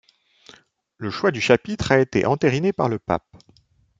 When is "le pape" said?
2.89-3.37